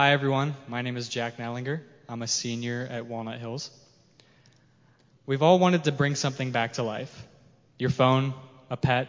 Hi, 0.00 0.12
everyone. 0.12 0.56
My 0.66 0.80
name 0.80 0.96
is 0.96 1.10
Jack 1.10 1.36
Nallinger. 1.36 1.82
I'm 2.08 2.22
a 2.22 2.26
senior 2.26 2.88
at 2.90 3.04
Walnut 3.04 3.38
Hills. 3.38 3.70
We've 5.26 5.42
all 5.42 5.58
wanted 5.58 5.84
to 5.84 5.92
bring 5.92 6.14
something 6.14 6.52
back 6.52 6.72
to 6.74 6.82
life 6.82 7.14
your 7.78 7.90
phone, 7.90 8.32
a 8.70 8.78
pet, 8.78 9.08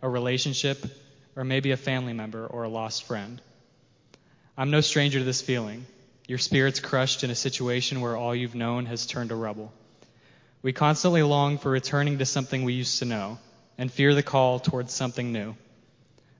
a 0.00 0.08
relationship, 0.08 0.82
or 1.36 1.44
maybe 1.44 1.72
a 1.72 1.76
family 1.76 2.14
member 2.14 2.46
or 2.46 2.62
a 2.62 2.70
lost 2.70 3.02
friend. 3.02 3.42
I'm 4.56 4.70
no 4.70 4.80
stranger 4.80 5.18
to 5.18 5.26
this 5.26 5.42
feeling. 5.42 5.84
Your 6.26 6.38
spirit's 6.38 6.80
crushed 6.80 7.22
in 7.22 7.30
a 7.30 7.34
situation 7.34 8.00
where 8.00 8.16
all 8.16 8.34
you've 8.34 8.54
known 8.54 8.86
has 8.86 9.04
turned 9.04 9.28
to 9.28 9.36
rubble. 9.36 9.70
We 10.62 10.72
constantly 10.72 11.22
long 11.22 11.58
for 11.58 11.68
returning 11.68 12.16
to 12.16 12.24
something 12.24 12.64
we 12.64 12.72
used 12.72 13.00
to 13.00 13.04
know 13.04 13.38
and 13.76 13.92
fear 13.92 14.14
the 14.14 14.22
call 14.22 14.58
towards 14.58 14.94
something 14.94 15.32
new. 15.34 15.54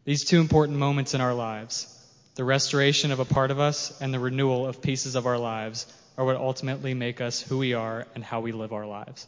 These 0.06 0.24
two 0.24 0.40
important 0.40 0.78
moments 0.78 1.12
in 1.12 1.20
our 1.20 1.34
lives, 1.34 1.98
the 2.40 2.44
restoration 2.44 3.12
of 3.12 3.20
a 3.20 3.24
part 3.26 3.50
of 3.50 3.60
us 3.60 4.00
and 4.00 4.14
the 4.14 4.18
renewal 4.18 4.66
of 4.66 4.80
pieces 4.80 5.14
of 5.14 5.26
our 5.26 5.36
lives, 5.36 5.84
are 6.16 6.24
what 6.24 6.36
ultimately 6.36 6.94
make 6.94 7.20
us 7.20 7.42
who 7.42 7.58
we 7.58 7.74
are 7.74 8.06
and 8.14 8.24
how 8.24 8.40
we 8.40 8.50
live 8.50 8.72
our 8.72 8.86
lives. 8.86 9.26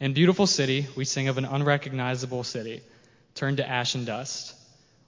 In 0.00 0.14
Beautiful 0.14 0.46
City, 0.46 0.86
we 0.96 1.04
sing 1.04 1.28
of 1.28 1.36
an 1.36 1.44
unrecognizable 1.44 2.42
city 2.42 2.80
turned 3.34 3.58
to 3.58 3.68
ash 3.68 3.94
and 3.94 4.06
dust. 4.06 4.54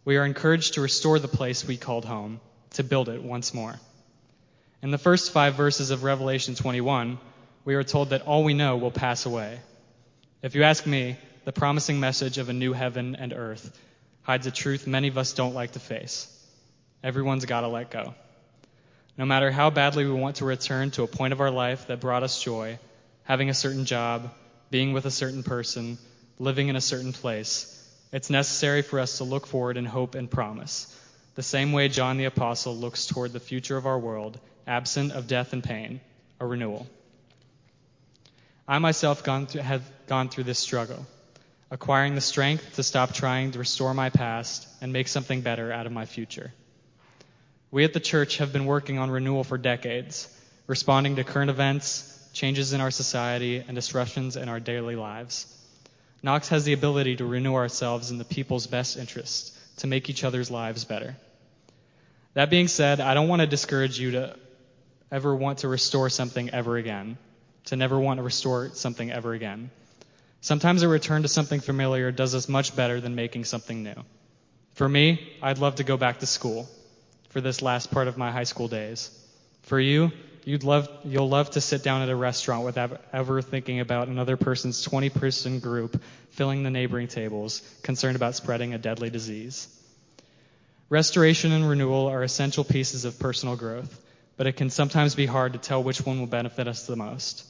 We 0.05 0.19
are 0.19 0.27
encouraged 0.27 0.75
to 0.75 0.83
restore 0.83 1.19
the 1.19 1.29
place 1.29 1.67
we 1.67 1.79
called 1.79 2.05
home, 2.05 2.41
to 2.75 2.85
build 2.85 3.09
it 3.09 3.23
once 3.23 3.55
more. 3.55 3.77
In 4.83 4.91
the 4.91 4.99
first 4.99 5.33
five 5.33 5.55
verses 5.55 5.91
of 5.91 6.05
Revelation 6.05 6.57
21, 6.57 7.19
we 7.65 7.75
are 7.75 7.85
told 7.85 8.11
that 8.11 8.27
all 8.27 8.45
we 8.45 8.53
know 8.53 8.77
will 8.77 8.91
pass 8.91 9.25
away. 9.25 9.61
If 10.43 10.55
you 10.55 10.63
ask 10.63 10.87
me, 10.87 11.17
the 11.47 11.53
promising 11.53 12.01
message 12.01 12.37
of 12.37 12.51
a 12.51 12.53
new 12.53 12.75
heaven 12.75 13.17
and 13.17 13.33
earth 13.33 13.75
hides 14.25 14.47
a 14.47 14.51
truth 14.51 14.87
many 14.87 15.09
of 15.09 15.17
us 15.17 15.33
don't 15.33 15.55
like 15.55 15.71
to 15.71 15.81
face. 15.81 16.35
Everyone's 17.03 17.45
got 17.45 17.61
to 17.61 17.69
let 17.69 17.91
go. 17.91 18.15
No 19.19 19.25
matter 19.25 19.51
how 19.51 19.71
badly 19.71 20.05
we 20.05 20.13
want 20.13 20.37
to 20.37 20.45
return 20.45 20.91
to 20.93 21.03
a 21.03 21.07
point 21.07 21.33
of 21.33 21.41
our 21.41 21.51
life 21.51 21.87
that 21.87 22.01
brought 22.01 22.23
us 22.23 22.43
joy, 22.43 22.79
having 23.25 23.49
a 23.49 23.55
certain 23.55 23.85
job, 23.85 24.31
being 24.71 24.93
with 24.93 25.07
a 25.07 25.11
certain 25.11 25.43
person, 25.43 25.99
living 26.39 26.69
in 26.69 26.77
a 26.77 26.81
certain 26.81 27.13
place, 27.13 27.73
it's 28.13 28.31
necessary 28.31 28.83
for 28.83 29.01
us 29.01 29.19
to 29.19 29.25
look 29.25 29.47
forward 29.47 29.77
in 29.77 29.85
hope 29.85 30.15
and 30.15 30.31
promise, 30.31 30.95
the 31.35 31.43
same 31.43 31.73
way 31.73 31.89
John 31.89 32.19
the 32.19 32.25
Apostle 32.25 32.77
looks 32.77 33.07
toward 33.07 33.33
the 33.33 33.41
future 33.41 33.77
of 33.77 33.87
our 33.87 33.99
world, 33.99 34.39
absent 34.67 35.13
of 35.13 35.27
death 35.27 35.53
and 35.53 35.63
pain, 35.63 36.01
a 36.41 36.47
renewal. 36.47 36.87
I 38.69 38.79
myself 38.79 39.23
gone 39.23 39.47
through, 39.47 39.63
have 39.63 39.83
gone 40.07 40.29
through 40.29 40.45
this 40.45 40.59
struggle, 40.59 41.07
acquiring 41.71 42.15
the 42.15 42.21
strength 42.21 42.77
to 42.77 42.83
stop 42.83 43.13
trying 43.13 43.53
to 43.53 43.59
restore 43.59 43.95
my 43.95 44.11
past 44.11 44.67
and 44.81 44.93
make 44.93 45.09
something 45.09 45.41
better 45.41 45.73
out 45.73 45.87
of 45.87 45.93
my 45.93 46.05
future. 46.05 46.53
We 47.77 47.85
at 47.85 47.93
the 47.93 48.01
church 48.01 48.39
have 48.39 48.55
been 48.55 48.65
working 48.65 48.99
on 48.99 49.11
renewal 49.11 49.45
for 49.45 49.59
decades, 49.59 50.35
responding 50.67 51.17
to 51.17 51.25
current 51.25 51.51
events, 51.51 52.27
changes 52.33 52.73
in 52.73 52.81
our 52.81 52.91
society, 52.91 53.59
and 53.59 53.75
disruptions 53.75 54.37
in 54.37 54.49
our 54.49 54.59
daily 54.59 54.97
lives. 54.97 55.47
Knox 56.23 56.49
has 56.49 56.65
the 56.65 56.73
ability 56.73 57.17
to 57.17 57.27
renew 57.27 57.53
ourselves 57.53 58.11
in 58.11 58.17
the 58.17 58.25
people's 58.25 58.67
best 58.67 58.97
interest 58.97 59.55
to 59.81 59.89
make 59.89 60.09
each 60.09 60.25
other's 60.25 60.51
lives 60.51 60.87
better. 60.87 61.17
That 62.33 62.49
being 62.49 62.69
said, 62.69 62.99
I 62.99 63.13
don't 63.13 63.29
want 63.29 63.41
to 63.41 63.47
discourage 63.47 64.01
you 64.01 64.13
to 64.13 64.37
ever 65.13 65.37
want 65.37 65.59
to 65.59 65.69
restore 65.69 66.09
something 66.09 66.49
ever 66.49 66.79
again 66.79 67.19
to 67.67 67.77
never 67.77 68.01
want 68.01 68.17
to 68.17 68.23
restore 68.23 68.71
something 68.73 69.13
ever 69.13 69.35
again. 69.35 69.71
Sometimes 70.41 70.81
a 70.81 70.89
return 70.89 71.21
to 71.25 71.29
something 71.29 71.61
familiar 71.61 72.11
does 72.11 72.35
us 72.35 72.49
much 72.49 72.75
better 72.75 73.03
than 73.03 73.15
making 73.15 73.45
something 73.45 73.83
new. 73.83 74.03
For 74.73 74.89
me, 74.89 75.21
I'd 75.43 75.59
love 75.59 75.75
to 75.75 75.85
go 75.85 75.99
back 75.99 76.21
to 76.21 76.27
school 76.27 76.71
for 77.37 77.43
this 77.43 77.61
last 77.61 77.91
part 77.91 78.09
of 78.09 78.17
my 78.17 78.33
high 78.33 78.45
school 78.45 78.67
days. 78.67 79.11
For 79.65 79.79
you, 79.79 80.11
you'd 80.47 80.65
love, 80.65 80.89
you'll 81.05 81.29
love 81.29 81.51
to 81.51 81.61
sit 81.61 81.83
down 81.83 82.01
at 82.01 82.09
a 82.09 82.17
restaurant 82.17 82.65
without 82.65 82.99
ever 83.13 83.43
thinking 83.43 83.81
about 83.81 84.09
another 84.09 84.39
person's 84.39 84.81
20 84.81 85.11
person 85.11 85.61
group 85.61 86.01
filling 86.31 86.63
the 86.63 86.71
neighboring 86.71 87.09
tables, 87.09 87.61
concerned 87.83 88.17
about 88.17 88.37
spreading 88.37 88.73
a 88.73 88.79
deadly 88.79 89.11
disease. 89.11 89.69
Restoration 90.89 91.53
and 91.53 91.69
renewal 91.69 92.07
are 92.07 92.23
essential 92.23 92.65
pieces 92.65 93.05
of 93.05 93.19
personal 93.19 93.55
growth, 93.55 94.01
but 94.39 94.47
it 94.47 94.53
can 94.53 94.71
sometimes 94.71 95.15
be 95.15 95.27
hard 95.27 95.53
to 95.53 95.59
tell 95.59 95.83
which 95.83 96.07
one 96.07 96.19
will 96.19 96.27
benefit 96.27 96.67
us 96.67 96.87
the 96.87 96.97
most. 96.97 97.45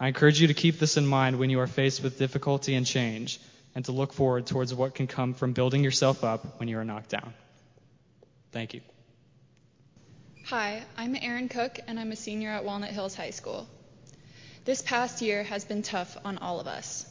I 0.00 0.08
encourage 0.08 0.40
you 0.40 0.46
to 0.46 0.54
keep 0.54 0.78
this 0.78 0.96
in 0.96 1.06
mind 1.06 1.38
when 1.38 1.50
you 1.50 1.60
are 1.60 1.66
faced 1.66 2.02
with 2.02 2.18
difficulty 2.18 2.76
and 2.76 2.86
change, 2.86 3.40
and 3.74 3.84
to 3.84 3.92
look 3.92 4.14
forward 4.14 4.46
towards 4.46 4.72
what 4.72 4.94
can 4.94 5.06
come 5.06 5.34
from 5.34 5.52
building 5.52 5.84
yourself 5.84 6.24
up 6.24 6.58
when 6.58 6.70
you 6.70 6.78
are 6.78 6.84
knocked 6.84 7.10
down. 7.10 7.34
Thank 8.52 8.72
you. 8.72 8.80
Hi, 10.50 10.82
I'm 10.96 11.14
Erin 11.14 11.50
Cook, 11.50 11.78
and 11.86 12.00
I'm 12.00 12.10
a 12.10 12.16
senior 12.16 12.48
at 12.48 12.64
Walnut 12.64 12.88
Hills 12.88 13.14
High 13.14 13.32
School. 13.32 13.68
This 14.64 14.80
past 14.80 15.20
year 15.20 15.42
has 15.42 15.66
been 15.66 15.82
tough 15.82 16.16
on 16.24 16.38
all 16.38 16.58
of 16.58 16.66
us. 16.66 17.04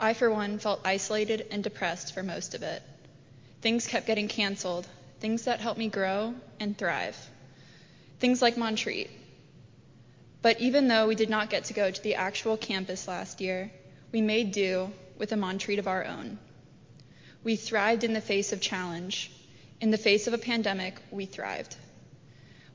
I, 0.00 0.14
for 0.14 0.28
one, 0.32 0.58
felt 0.58 0.80
isolated 0.84 1.46
and 1.52 1.62
depressed 1.62 2.12
for 2.12 2.24
most 2.24 2.56
of 2.56 2.64
it. 2.64 2.82
Things 3.60 3.86
kept 3.86 4.08
getting 4.08 4.26
canceled, 4.26 4.84
things 5.20 5.44
that 5.44 5.60
helped 5.60 5.78
me 5.78 5.88
grow 5.88 6.34
and 6.58 6.76
thrive. 6.76 7.16
Things 8.18 8.42
like 8.42 8.56
Montreat, 8.56 9.10
but 10.42 10.60
even 10.60 10.88
though 10.88 11.06
we 11.06 11.14
did 11.14 11.30
not 11.30 11.50
get 11.50 11.66
to 11.66 11.72
go 11.72 11.88
to 11.88 12.02
the 12.02 12.16
actual 12.16 12.56
campus 12.56 13.06
last 13.06 13.40
year, 13.40 13.70
we 14.10 14.20
made 14.20 14.50
do 14.50 14.90
with 15.18 15.30
a 15.30 15.36
Montreat 15.36 15.78
of 15.78 15.86
our 15.86 16.04
own. 16.04 16.36
We 17.44 17.54
thrived 17.54 18.02
in 18.02 18.12
the 18.12 18.20
face 18.20 18.52
of 18.52 18.60
challenge. 18.60 19.30
In 19.80 19.92
the 19.92 19.98
face 19.98 20.26
of 20.26 20.34
a 20.34 20.38
pandemic, 20.38 20.96
we 21.12 21.26
thrived. 21.26 21.76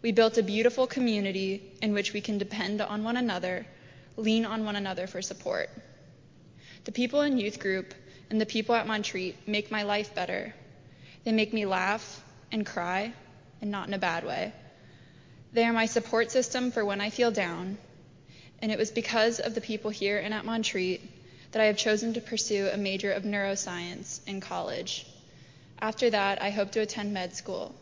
We 0.02 0.12
built 0.12 0.38
a 0.38 0.44
beautiful 0.44 0.88
community 0.88 1.62
in 1.82 1.94
which 1.94 2.14
we 2.14 2.22
can 2.22 2.38
depend 2.38 2.82
on 2.82 3.04
one 3.04 3.18
another, 3.18 3.68
lean 4.18 4.46
on 4.46 4.66
one 4.66 4.76
another 4.76 5.06
for 5.06 5.22
support. 5.22 5.70
The 6.86 6.92
people 6.92 7.22
in 7.22 7.38
youth 7.38 7.60
group 7.60 7.94
and 8.32 8.42
the 8.42 8.46
people 8.48 8.74
at 8.74 8.88
Montreat 8.88 9.36
make 9.48 9.70
my 9.70 9.84
life 9.84 10.16
better. 10.16 10.56
They 11.24 11.32
make 11.32 11.54
me 11.54 11.68
laugh 11.68 12.24
and 12.52 12.66
cry, 12.66 13.14
and 13.62 13.70
not 13.70 13.88
in 13.88 13.94
a 13.94 14.00
bad 14.00 14.26
way. 14.26 14.54
They 15.54 15.66
are 15.66 15.74
my 15.74 15.86
support 15.86 16.32
system 16.32 16.72
for 16.72 16.84
when 16.84 17.02
I 17.02 17.12
feel 17.12 17.30
down, 17.30 17.78
and 18.60 18.72
it 18.72 18.80
was 18.80 18.90
because 18.90 19.40
of 19.40 19.54
the 19.54 19.62
people 19.62 19.92
here 19.92 20.18
and 20.18 20.34
at 20.34 20.46
Montreat 20.46 21.02
that 21.52 21.62
I 21.62 21.66
have 21.66 21.78
chosen 21.78 22.14
to 22.14 22.22
pursue 22.22 22.70
a 22.72 22.78
major 22.78 23.12
of 23.12 23.24
neuroscience 23.24 24.22
in 24.26 24.42
college. 24.42 25.06
After 25.80 26.10
that, 26.10 26.42
I 26.42 26.50
hope 26.50 26.72
to 26.72 26.80
attend 26.80 27.14
med 27.14 27.36
school. 27.36 27.76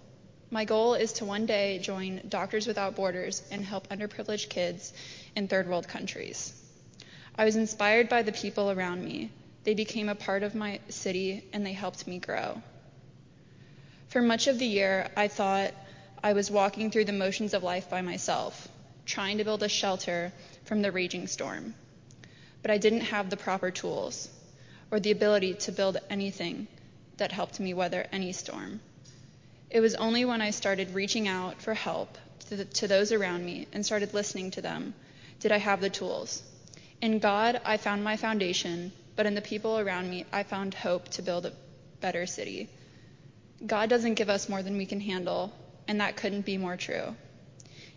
My 0.52 0.66
goal 0.66 0.96
is 0.96 1.14
to 1.14 1.26
one 1.26 1.46
day 1.46 1.78
join 1.78 2.22
Doctors 2.28 2.66
Without 2.66 2.96
Borders 2.96 3.44
and 3.52 3.64
help 3.64 3.88
underprivileged 3.90 4.50
kids 4.50 4.94
in 5.36 5.48
third 5.48 5.70
world 5.70 5.88
countries. 5.88 6.54
I 7.36 7.46
was 7.46 7.56
inspired 7.56 8.10
by 8.10 8.24
the 8.24 8.32
people 8.32 8.72
around 8.72 9.06
me. 9.06 9.30
They 9.64 9.76
became 9.76 10.10
a 10.10 10.16
part 10.16 10.42
of 10.42 10.56
my 10.56 10.80
city 10.90 11.44
and 11.54 11.64
they 11.64 11.74
helped 11.74 12.08
me 12.08 12.18
grow. 12.18 12.64
For 14.08 14.24
much 14.24 14.48
of 14.48 14.58
the 14.58 14.66
year, 14.66 15.12
I 15.16 15.28
thought 15.28 15.72
I 16.24 16.34
was 16.34 16.50
walking 16.50 16.90
through 16.90 17.06
the 17.06 17.14
motions 17.14 17.54
of 17.54 17.62
life 17.62 17.88
by 17.88 18.02
myself, 18.02 18.68
trying 19.06 19.38
to 19.38 19.44
build 19.44 19.62
a 19.62 19.70
shelter 19.70 20.34
from 20.66 20.82
the 20.82 20.92
raging 20.92 21.28
storm. 21.28 21.76
But 22.64 22.72
I 22.72 22.80
didn't 22.80 23.02
have 23.02 23.30
the 23.30 23.38
proper 23.38 23.70
tools 23.70 24.28
or 24.90 25.00
the 25.00 25.12
ability 25.12 25.54
to 25.54 25.72
build 25.72 25.98
anything 26.10 26.68
that 27.18 27.32
helped 27.32 27.60
me 27.60 27.76
weather 27.76 28.08
any 28.12 28.32
storm. 28.32 28.82
It 29.70 29.82
was 29.82 29.96
only 29.96 30.26
when 30.26 30.42
I 30.42 30.50
started 30.50 30.96
reaching 30.96 31.28
out 31.28 31.62
for 31.62 31.74
help 31.74 32.18
to, 32.50 32.56
the, 32.56 32.66
to, 32.66 32.88
those 32.88 33.12
around 33.12 33.46
me 33.46 33.68
and 33.72 33.86
started 33.86 34.14
listening 34.14 34.52
to 34.52 34.62
them 34.62 34.94
did 35.40 35.52
I 35.52 35.58
have 35.58 35.80
the 35.80 35.90
tools. 35.90 36.42
In 37.02 37.20
God, 37.20 37.62
I 37.64 37.78
found 37.78 38.04
my 38.04 38.18
foundation, 38.18 38.92
but 39.16 39.26
in 39.26 39.36
the 39.36 39.42
people 39.42 39.80
around 39.80 40.10
me, 40.10 40.26
I 40.34 40.44
found 40.44 40.74
hope 40.74 41.08
to 41.10 41.22
build 41.22 41.46
a 41.46 41.54
better 42.02 42.26
city. 42.26 42.68
God 43.66 43.90
doesn't 43.90 44.16
give 44.16 44.30
us 44.30 44.50
more 44.50 44.64
than 44.64 44.78
we 44.78 44.86
can 44.86 45.00
handle, 45.00 45.54
and 45.88 46.02
that 46.02 46.18
couldn't 46.18 46.46
be 46.46 46.58
more 46.58 46.76
true. 46.76 47.16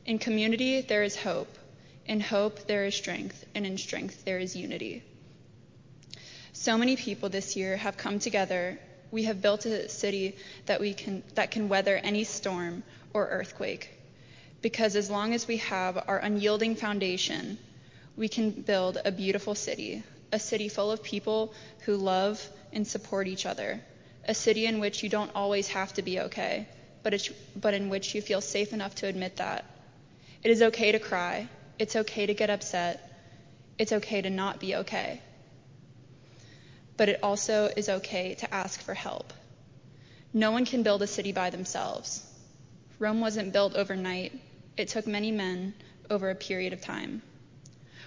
In 0.04 0.18
community, 0.18 0.82
there 0.82 1.02
is 1.02 1.16
hope. 1.16 1.56
In 2.06 2.20
hope, 2.20 2.66
there 2.66 2.84
is 2.84 2.94
strength, 2.94 3.44
and 3.54 3.64
in 3.64 3.78
strength, 3.78 4.24
there 4.24 4.38
is 4.38 4.54
unity. 4.54 5.02
So 6.52 6.76
many 6.76 6.96
people 6.96 7.28
this 7.28 7.56
year 7.56 7.76
have 7.76 7.96
come 7.96 8.18
together. 8.18 8.78
We 9.12 9.24
have 9.24 9.40
built 9.40 9.64
a 9.66 9.88
city 9.88 10.36
that 10.66 10.80
we 10.80 10.94
can 10.94 11.22
that 11.34 11.52
can 11.52 11.68
weather 11.68 11.96
any 11.96 12.24
storm 12.24 12.82
or 13.14 13.28
earthquake. 13.28 13.90
Because 14.62 14.96
as 14.96 15.08
long 15.10 15.34
as 15.34 15.46
we 15.46 15.58
have 15.58 16.04
our 16.08 16.18
unyielding 16.18 16.74
foundation, 16.74 17.58
we 18.16 18.28
can 18.28 18.50
build 18.50 18.98
a 19.04 19.12
beautiful 19.12 19.54
city, 19.54 20.02
a 20.32 20.38
city 20.38 20.68
full 20.68 20.90
of 20.90 21.02
people 21.02 21.52
who 21.84 21.96
love 21.96 22.46
and 22.72 22.86
support 22.86 23.26
each 23.26 23.46
other, 23.46 23.80
a 24.26 24.34
city 24.34 24.66
in 24.66 24.80
which 24.80 25.02
you 25.02 25.08
don't 25.08 25.30
always 25.34 25.68
have 25.68 25.92
to 25.94 26.02
be 26.02 26.20
okay, 26.20 26.66
but, 27.02 27.28
but 27.56 27.74
in 27.74 27.88
which 27.88 28.14
you 28.14 28.22
feel 28.22 28.40
safe 28.40 28.72
enough 28.72 28.94
to 28.96 29.06
admit 29.06 29.36
that. 29.36 29.64
It 30.42 30.50
is 30.50 30.62
okay 30.62 30.92
to 30.92 30.98
cry. 30.98 31.48
It's 31.78 31.96
okay 31.96 32.26
to 32.26 32.34
get 32.34 32.50
upset. 32.50 33.08
It's 33.78 33.92
okay 33.92 34.22
to 34.22 34.30
not 34.30 34.60
be 34.60 34.76
okay. 34.76 35.20
But 36.96 37.08
it 37.08 37.20
also 37.22 37.70
is 37.76 37.88
okay 37.88 38.34
to 38.34 38.54
ask 38.54 38.80
for 38.80 38.94
help. 38.94 39.32
No 40.32 40.50
one 40.50 40.64
can 40.64 40.82
build 40.82 41.02
a 41.02 41.06
city 41.06 41.32
by 41.32 41.50
themselves. 41.50 42.26
Rome 42.98 43.20
wasn't 43.20 43.52
built 43.52 43.74
overnight, 43.74 44.32
it 44.76 44.88
took 44.88 45.06
many 45.06 45.30
men 45.30 45.74
over 46.08 46.30
a 46.30 46.34
period 46.34 46.72
of 46.72 46.80
time. 46.80 47.22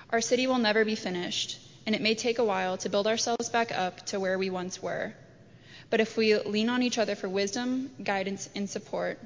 Our 0.10 0.22
city 0.22 0.48
will 0.48 0.58
never 0.58 0.86
be 0.86 0.96
finished, 0.96 1.60
and 1.86 1.96
it 1.96 2.02
may 2.02 2.16
take 2.16 2.40
a 2.40 2.46
while 2.46 2.78
to 2.78 2.90
build 2.90 3.08
ourselves 3.08 3.50
back 3.50 3.72
up 3.78 4.06
to 4.08 4.20
where 4.20 4.38
we 4.38 4.50
once 4.50 4.82
were. 4.82 5.14
But 5.90 6.00
if 6.00 6.18
we 6.18 6.36
lean 6.36 6.70
on 6.70 6.82
each 6.82 6.98
other 6.98 7.16
for 7.16 7.30
wisdom, 7.30 7.92
guidance, 8.04 8.50
and 8.56 8.70
support, 8.70 9.20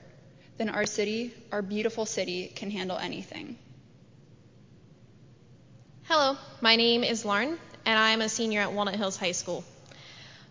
then 0.58 0.70
our 0.70 0.86
city, 0.86 1.34
our 1.52 1.62
beautiful 1.62 2.06
city, 2.06 2.48
can 2.48 2.70
handle 2.70 2.98
anything. 2.98 3.58
Hello, 6.04 6.38
my 6.60 6.76
name 6.76 7.04
is 7.04 7.24
Lauren, 7.24 7.58
and 7.90 7.98
I 7.98 8.12
am 8.12 8.22
a 8.22 8.30
senior 8.30 8.62
at 8.62 8.72
Walnut 8.72 8.98
Hills 8.98 9.18
High 9.18 9.32
School. 9.32 9.64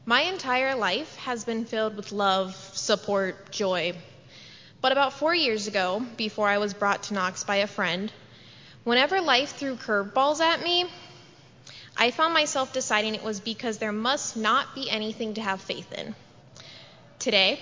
My 0.05 0.23
entire 0.23 0.75
life 0.75 1.15
has 1.19 1.45
been 1.45 1.67
filled 1.67 1.97
with 1.97 2.11
love, 2.11 2.57
support, 2.73 3.53
joy. 3.53 3.93
But 4.81 4.91
about 4.91 5.13
four 5.13 5.33
years 5.37 5.69
ago, 5.69 6.05
before 6.17 6.49
I 6.49 6.59
was 6.59 6.75
brought 6.75 7.05
to 7.05 7.15
Knox 7.15 7.45
by 7.45 7.57
a 7.57 7.69
friend, 7.69 8.11
whenever 8.83 9.21
life 9.21 9.51
threw 9.51 9.77
curveballs 9.77 10.41
at 10.41 10.65
me, 10.65 10.87
I 11.97 12.11
found 12.11 12.35
myself 12.35 12.73
deciding 12.73 13.15
it 13.15 13.23
was 13.23 13.39
because 13.39 13.79
there 13.79 13.93
must 13.93 14.37
not 14.37 14.75
be 14.75 14.91
anything 14.91 15.35
to 15.35 15.41
have 15.41 15.61
faith 15.61 15.93
in. 15.93 16.17
Today, 17.21 17.61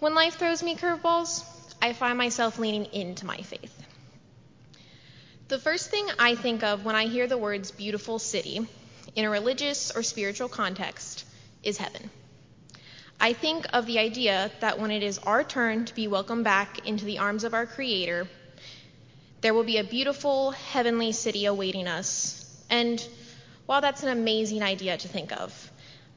when 0.00 0.14
life 0.14 0.34
throws 0.34 0.62
me 0.62 0.76
curveballs, 0.76 1.44
I 1.80 1.94
find 1.94 2.18
myself 2.18 2.58
leaning 2.58 2.84
into 2.92 3.24
my 3.24 3.38
faith. 3.38 3.74
The 5.48 5.58
first 5.58 5.90
thing 5.90 6.06
I 6.18 6.34
think 6.34 6.62
of 6.62 6.84
when 6.84 6.94
I 6.94 7.06
hear 7.06 7.26
the 7.26 7.38
words 7.38 7.70
beautiful 7.70 8.18
city 8.18 8.68
in 9.14 9.24
a 9.24 9.30
religious 9.30 9.90
or 9.90 10.02
spiritual 10.02 10.48
context 10.48 11.24
is 11.62 11.78
heaven. 11.78 12.10
I 13.20 13.32
think 13.32 13.66
of 13.72 13.86
the 13.86 13.98
idea 13.98 14.50
that 14.60 14.78
when 14.78 14.90
it 14.90 15.02
is 15.02 15.18
our 15.18 15.42
turn 15.42 15.84
to 15.86 15.94
be 15.94 16.06
welcomed 16.06 16.44
back 16.44 16.86
into 16.86 17.04
the 17.04 17.18
arms 17.18 17.42
of 17.42 17.52
our 17.52 17.66
Creator, 17.66 18.28
there 19.40 19.54
will 19.54 19.64
be 19.64 19.78
a 19.78 19.84
beautiful 19.84 20.52
heavenly 20.52 21.12
city 21.12 21.46
awaiting 21.46 21.88
us. 21.88 22.44
And 22.70 23.04
while 23.66 23.80
that's 23.80 24.02
an 24.02 24.10
amazing 24.10 24.62
idea 24.62 24.96
to 24.96 25.08
think 25.08 25.32
of, 25.32 25.72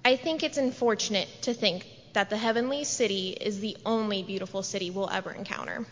I 0.06 0.16
think 0.16 0.44
it's 0.44 0.58
unfortunate 0.58 1.28
to 1.44 1.54
think 1.54 1.86
that 2.14 2.30
the 2.30 2.38
heavenly 2.38 2.84
city 2.84 3.30
is 3.30 3.60
the 3.60 3.78
only 3.86 4.24
beautiful 4.24 4.64
city 4.64 4.90
we'll 4.90 5.10
ever 5.10 5.32
encounter. 5.32 5.86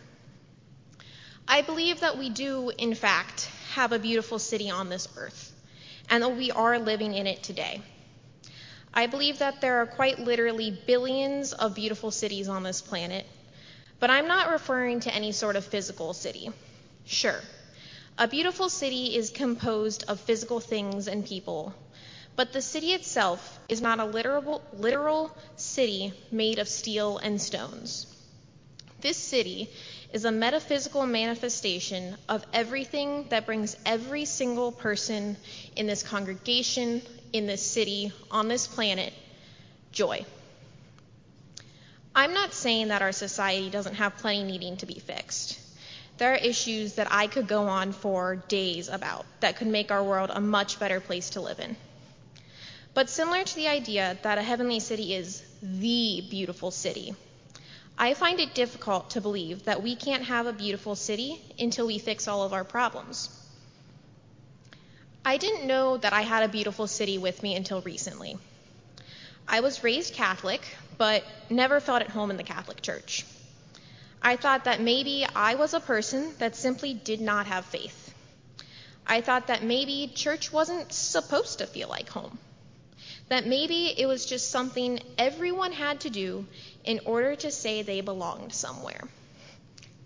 I 1.48 1.62
believe 1.62 2.02
that 2.02 2.18
we 2.18 2.30
do, 2.30 2.72
in 2.78 2.94
fact, 2.94 3.50
have 3.74 3.92
a 3.92 4.00
beautiful 4.00 4.38
city 4.38 4.69
on 4.69 4.90
this 4.90 5.07
earth, 5.18 5.49
and 6.09 6.23
that 6.23 6.35
we 6.35 6.51
are 6.51 6.79
living 6.79 7.13
in 7.13 7.27
it 7.27 7.44
today. 7.44 7.81
I 8.94 9.07
believe 9.07 9.39
that 9.39 9.61
there 9.61 9.81
are 9.81 9.85
quite 9.85 10.19
literally 10.19 10.71
billions 10.88 11.53
of 11.53 11.75
beautiful 11.75 12.11
cities 12.11 12.47
on 12.47 12.63
this 12.63 12.81
planet, 12.81 13.25
but 14.00 14.09
I'm 14.09 14.27
not 14.27 14.51
referring 14.51 15.01
to 15.01 15.13
any 15.13 15.31
sort 15.31 15.56
of 15.56 15.65
physical 15.65 16.13
city. 16.13 16.50
Sure, 17.06 17.39
a 18.17 18.27
beautiful 18.27 18.69
city 18.69 19.15
is 19.15 19.29
composed 19.29 20.03
of 20.07 20.19
physical 20.19 20.59
things 20.59 21.07
and 21.07 21.25
people, 21.25 21.73
but 22.35 22.51
the 22.51 22.61
city 22.61 22.94
itself 22.94 23.59
is 23.69 23.81
not 23.81 24.00
a 24.00 24.06
literal, 24.06 24.61
literal 24.73 25.35
city 25.56 26.13
made 26.31 26.59
of 26.59 26.67
steel 26.67 27.17
and 27.17 27.39
stones. 27.41 28.07
This 29.01 29.17
city 29.17 29.69
is 30.11 30.25
a 30.25 30.31
metaphysical 30.31 31.06
manifestation 31.06 32.15
of 32.27 32.44
everything 32.51 33.25
that 33.29 33.45
brings 33.45 33.75
every 33.85 34.25
single 34.25 34.71
person 34.71 35.38
in 35.75 35.85
this 35.85 36.01
congregation, 36.01 37.01
in 37.31 37.45
this 37.45 37.61
city, 37.61 38.11
on 38.31 38.47
this 38.47 38.65
planet, 38.65 39.13
joy. 39.91 40.25
I'm 42.15 42.33
not 42.33 42.53
saying 42.53 42.88
that 42.88 43.03
our 43.03 43.11
society 43.11 43.69
doesn't 43.69 43.95
have 43.95 44.17
plenty 44.17 44.44
needing 44.44 44.77
to 44.77 44.85
be 44.85 44.95
fixed. 44.95 45.59
There 46.17 46.33
are 46.33 46.38
issues 46.38 46.95
that 46.95 47.07
I 47.11 47.27
could 47.27 47.47
go 47.47 47.67
on 47.67 47.94
for 47.94 48.35
days 48.35 48.89
about 48.89 49.25
that 49.39 49.56
could 49.57 49.67
make 49.67 49.91
our 49.91 50.03
world 50.03 50.31
a 50.33 50.41
much 50.41 50.79
better 50.79 51.00
place 51.00 51.29
to 51.31 51.41
live 51.41 51.59
in. 51.59 51.77
But 52.94 53.09
similar 53.09 53.44
to 53.44 53.56
the 53.56 53.67
idea 53.67 54.17
that 54.23 54.38
a 54.38 54.41
heavenly 54.41 54.79
city 54.79 55.13
is 55.13 55.41
the 55.61 56.25
beautiful 56.29 56.71
city, 56.71 57.13
I 58.01 58.13
find 58.13 58.40
it 58.40 58.56
difficult 58.56 59.10
to 59.10 59.22
believe 59.22 59.66
that 59.66 59.84
we 59.84 59.94
can't 59.94 60.24
have 60.24 60.46
a 60.48 60.54
beautiful 60.54 60.96
city 60.96 61.42
until 61.60 61.86
we 61.86 62.00
fix 62.00 62.30
all 62.30 62.44
of 62.44 62.54
our 62.54 62.63
problems. 62.63 63.30
I 65.25 65.36
didn't 65.36 65.68
know 65.68 65.98
that 65.98 66.13
I 66.13 66.22
had 66.22 66.44
a 66.44 66.48
beautiful 66.48 66.88
city 66.88 67.18
with 67.18 67.44
me 67.44 67.57
until 67.57 67.81
recently. 67.81 68.38
I 69.46 69.60
was 69.60 69.84
raised 69.84 70.13
Catholic, 70.13 70.62
but 70.98 71.25
never 71.50 71.81
felt 71.81 72.01
at 72.01 72.10
home 72.10 72.31
in 72.31 72.38
the 72.38 72.44
Catholic 72.44 72.81
Church. 72.81 73.25
I 74.22 74.38
thought 74.38 74.63
that 74.63 74.80
maybe 74.80 75.25
I 75.36 75.56
was 75.56 75.74
a 75.74 75.81
person 75.81 76.34
that 76.40 76.56
simply 76.56 76.94
did 76.94 77.19
not 77.19 77.48
have 77.48 77.66
faith. 77.66 78.13
I 79.06 79.19
thought 79.19 79.48
that 79.48 79.62
maybe 79.62 80.10
church 80.16 80.54
wasn't 80.54 80.94
supposed 80.94 81.57
to 81.57 81.68
feel 81.68 81.90
like 81.90 82.07
home. 82.07 82.38
That 83.28 83.45
maybe 83.45 83.94
it 83.98 84.06
was 84.06 84.25
just 84.25 84.52
something 84.52 85.02
everyone 85.18 85.74
had 85.74 86.00
to 86.02 86.10
do 86.10 86.45
in 86.84 87.02
order 87.06 87.36
to 87.36 87.52
say 87.52 87.81
they 87.81 88.02
belonged 88.02 88.54
somewhere. 88.54 89.02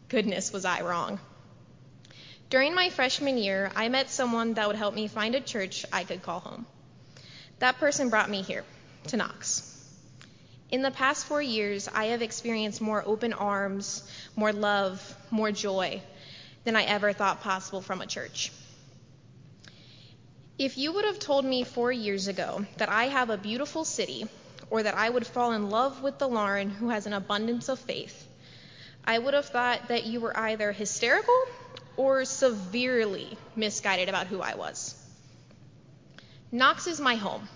Goodness, 0.10 0.54
was 0.54 0.66
I 0.66 0.81
wrong. 0.81 1.20
During 2.50 2.75
my 2.75 2.90
freshman 2.90 3.38
year, 3.38 3.72
I 3.75 3.90
met 3.90 4.10
someone 4.10 4.54
that 4.54 4.68
would 4.68 4.75
help 4.75 4.94
me 4.94 5.08
find 5.08 5.34
a 5.34 5.42
church 5.42 5.86
I 5.92 6.04
could 6.04 6.22
call 6.22 6.40
home. 6.40 6.66
That 7.60 7.80
person 7.80 8.10
brought 8.10 8.30
me 8.30 8.42
here, 8.42 8.64
to 9.08 9.18
Knox. 9.18 9.70
In 10.70 10.81
the 10.81 10.92
past 10.92 11.25
four 11.25 11.42
years, 11.42 11.88
I 11.88 12.06
have 12.06 12.22
experienced 12.22 12.81
more 12.81 13.04
open 13.06 13.34
arms, 13.34 14.04
more 14.36 14.52
love, 14.52 15.16
more 15.31 15.52
joy 15.52 16.02
than 16.64 16.75
I 16.75 16.84
ever 16.84 17.14
thought 17.14 17.42
possible 17.42 17.81
from 17.81 18.02
a 18.02 18.08
church. 18.08 18.52
If 20.58 20.78
you 20.78 20.94
would 20.94 21.06
have 21.06 21.20
told 21.20 21.46
me 21.46 21.64
four 21.64 21.92
years 21.92 22.28
ago 22.28 22.66
that 22.78 22.90
I 22.90 23.06
have 23.06 23.30
a 23.30 23.38
beautiful 23.38 23.86
city 23.86 24.28
or 24.74 24.81
that 24.81 24.98
I 24.98 25.08
would 25.08 25.28
fall 25.28 25.52
in 25.52 25.70
love 25.70 26.02
with 26.02 26.18
the 26.18 26.28
Lauren 26.28 26.72
who 26.72 26.90
has 26.90 27.06
an 27.06 27.14
abundance 27.14 27.70
of 27.70 27.78
faith, 27.78 28.28
I 29.06 29.20
would 29.20 29.36
have 29.36 29.46
thought 29.46 29.90
that 29.90 30.08
you 30.08 30.20
were 30.20 30.36
either 30.36 30.72
hysterical 30.72 31.46
or 31.96 32.25
severely 32.25 33.38
misguided 33.56 34.10
about 34.10 34.25
who 34.25 34.42
I 34.42 34.56
was. 34.56 34.96
Knox 36.52 36.88
is 36.88 37.00
my 37.00 37.14
home. 37.14 37.48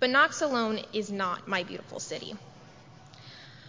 But 0.00 0.08
Knox 0.08 0.40
alone 0.40 0.80
is 0.94 1.12
not 1.12 1.48
my 1.48 1.64
beautiful 1.64 2.00
city. 2.00 2.34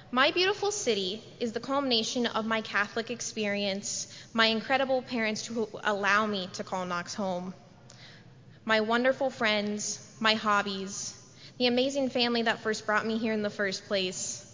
My 0.10 0.32
beautiful 0.32 0.72
city 0.72 1.22
is 1.42 1.52
the 1.52 1.60
culmination 1.60 2.28
of 2.28 2.46
my 2.46 2.62
Catholic 2.62 3.12
experience, 3.12 4.08
my 4.34 4.46
incredible 4.46 5.02
parents 5.02 5.46
who 5.46 5.68
allow 5.84 6.26
me 6.28 6.48
to 6.54 6.64
call 6.64 6.86
Knox 6.86 7.14
home, 7.14 7.54
my 8.64 8.80
wonderful 8.80 9.30
friends, 9.30 10.00
my 10.22 10.36
hobbies, 10.36 11.14
the 11.58 11.68
amazing 11.68 12.10
family 12.10 12.44
that 12.44 12.60
first 12.60 12.86
brought 12.86 13.06
me 13.06 13.18
here 13.18 13.34
in 13.34 13.44
the 13.44 13.50
first 13.50 13.86
place, 13.86 14.46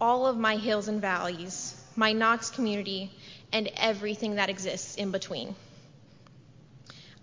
all 0.00 0.26
of 0.26 0.36
my 0.36 0.56
hills 0.56 0.88
and 0.88 1.00
valleys, 1.00 1.74
my 1.96 2.12
Knox 2.12 2.50
community, 2.50 3.10
and 3.52 3.70
everything 3.76 4.36
that 4.36 4.50
exists 4.50 4.96
in 4.96 5.10
between. 5.10 5.54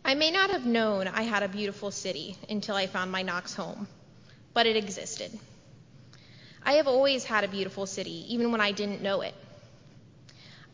I 0.05 0.15
may 0.15 0.31
not 0.31 0.49
have 0.49 0.65
known 0.65 1.07
I 1.07 1.23
had 1.23 1.43
a 1.43 1.47
beautiful 1.47 1.91
city 1.91 2.37
until 2.49 2.75
I 2.75 2.87
found 2.87 3.11
my 3.11 3.21
Knox 3.21 3.53
home 3.53 3.87
but 4.53 4.65
it 4.65 4.77
existed. 4.77 5.31
I 6.63 6.73
have 6.73 6.87
always 6.87 7.23
had 7.25 7.43
a 7.43 7.47
beautiful 7.47 7.85
city, 7.85 8.33
even 8.33 8.51
when 8.51 8.61
I 8.61 8.71
didn't 8.71 9.01
know 9.01 9.21
it. 9.21 9.33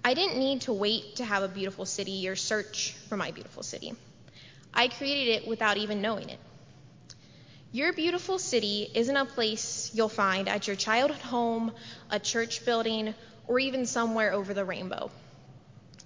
I 0.03 0.13
didn't 0.13 0.37
need 0.37 0.61
to 0.61 0.73
wait 0.73 1.17
to 1.17 1.25
have 1.25 1.43
a 1.43 1.47
beautiful 1.47 1.85
city 1.85 2.27
or 2.29 2.35
search 2.35 2.95
for 3.07 3.17
my 3.17 3.31
beautiful 3.31 3.63
city. 3.63 3.93
I 4.73 4.87
created 4.87 5.41
it 5.41 5.47
without 5.47 5.77
even 5.77 6.01
knowing 6.01 6.29
it. 6.29 6.39
Your 7.71 7.93
beautiful 7.93 8.39
city 8.39 8.89
isn't 8.95 9.15
a 9.15 9.25
place 9.25 9.91
you'll 9.93 10.09
find 10.09 10.49
at 10.49 10.65
your 10.65 10.75
childhood 10.75 11.21
home, 11.21 11.71
a 12.09 12.19
church 12.19 12.65
building, 12.65 13.13
or 13.47 13.59
even 13.59 13.85
somewhere 13.85 14.33
over 14.33 14.55
the 14.55 14.65
rainbow. 14.65 15.11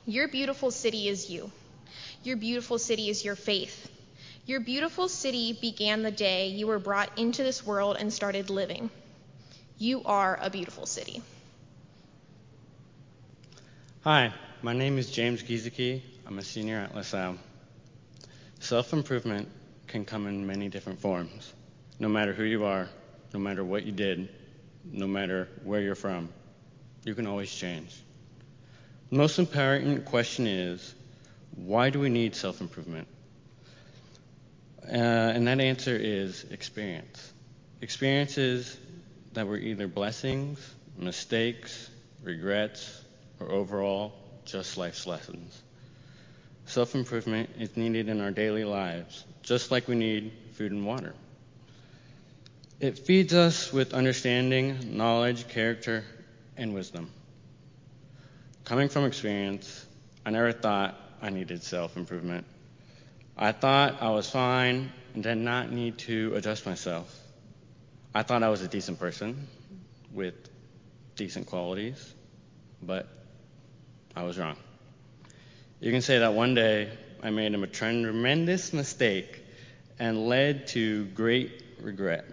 Your 0.06 0.28
beautiful 0.28 0.72
city 0.72 1.08
is 1.08 1.30
you. 1.30 1.50
Your 2.24 2.36
beautiful 2.36 2.78
city 2.78 3.10
is 3.10 3.24
your 3.24 3.38
faith. 3.38 3.90
Your 4.46 4.60
beautiful 4.60 5.08
city 5.08 5.54
began 5.54 6.04
the 6.04 6.12
day 6.12 6.50
you 6.50 6.68
were 6.68 6.80
brought 6.80 7.18
into 7.18 7.44
this 7.44 7.66
world 7.66 7.96
and 7.98 8.12
started 8.12 8.50
living. 8.50 8.90
You 9.78 10.04
are 10.04 10.38
a 10.42 10.50
beautiful 10.50 10.86
city. 10.86 11.22
Hi, 14.04 14.34
my 14.62 14.74
name 14.74 14.98
is 14.98 15.10
James 15.10 15.42
Giesecke. 15.42 16.02
I'm 16.28 16.40
a 16.40 16.44
senior 16.44 16.80
at 16.80 16.94
LaSalle. 16.94 17.38
Self 18.60 18.92
improvement 18.92 19.48
can 19.94 20.06
come 20.06 20.26
in 20.26 20.48
many 20.48 20.70
different 20.70 21.00
forms. 21.00 21.54
No 22.00 22.10
matter 22.10 22.34
who 22.34 22.44
you 22.44 22.66
are, 22.66 22.90
no 23.32 23.40
matter 23.40 23.64
what 23.64 23.86
you 23.86 23.92
did, 23.92 24.28
no 24.92 25.06
matter 25.06 25.48
where 25.64 25.82
you're 25.82 25.94
from, 25.94 26.30
you 27.04 27.14
can 27.14 27.28
always 27.28 27.54
change. 27.54 27.96
The 29.12 29.18
most 29.18 29.38
important 29.38 30.06
question 30.06 30.48
is 30.48 30.96
why 31.56 31.92
do 31.92 32.00
we 32.00 32.10
need 32.10 32.34
self 32.34 32.60
improvement? 32.60 33.08
Uh, 34.84 34.96
and 34.96 35.46
that 35.46 35.60
answer 35.60 35.96
is 35.96 36.44
experience. 36.50 37.32
Experiences 37.82 38.76
that 39.34 39.46
were 39.46 39.58
either 39.58 39.88
blessings, 39.88 40.58
mistakes, 40.98 41.88
regrets, 42.24 43.00
or 43.40 43.52
overall 43.52 44.12
just 44.46 44.76
life's 44.76 45.06
lessons. 45.06 45.62
Self 46.66 46.96
improvement 46.96 47.50
is 47.60 47.76
needed 47.76 48.10
in 48.10 48.22
our 48.22 48.32
daily 48.32 48.64
lives, 48.64 49.26
just 49.42 49.72
like 49.72 49.88
we 49.88 49.96
need 49.96 50.32
food 50.54 50.72
and 50.72 50.86
water. 50.86 51.14
It 52.80 53.00
feeds 53.00 53.34
us 53.34 53.72
with 53.72 53.94
understanding, 53.94 54.98
knowledge, 54.98 55.48
character, 55.48 56.04
and 56.58 56.74
wisdom. 56.74 57.12
Coming 58.66 58.90
from 58.90 59.06
experience, 59.06 59.86
I 60.26 60.32
never 60.32 60.52
thought 60.52 60.98
I 61.22 61.30
needed 61.30 61.64
self 61.64 61.98
improvement. 61.98 62.46
I 63.38 63.52
thought 63.52 64.02
I 64.02 64.10
was 64.10 64.30
fine 64.30 64.92
and 65.14 65.24
did 65.24 65.38
not 65.38 65.72
need 65.72 65.98
to 66.00 66.34
adjust 66.36 66.66
myself. 66.66 67.14
I 68.14 68.24
thought 68.24 68.44
I 68.44 68.50
was 68.50 68.62
a 68.62 68.68
decent 68.68 69.00
person 69.00 69.48
with 70.14 70.36
decent 71.16 71.48
qualities, 71.48 72.14
but 72.82 73.08
I 74.16 74.24
was 74.24 74.38
wrong. 74.38 74.58
You 75.84 75.92
can 75.92 76.02
say 76.02 76.20
that 76.20 76.34
one 76.34 76.54
day 76.54 76.90
I 77.22 77.30
made 77.30 77.54
a 77.54 77.68
tremendous 77.68 78.72
mistake 78.72 79.44
and 80.00 80.30
led 80.30 80.68
to 80.68 81.08
great 81.08 81.62
regret. 81.82 82.24